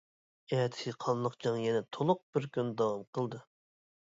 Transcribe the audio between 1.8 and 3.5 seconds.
تولۇق بىر كۈن داۋام قىلدى.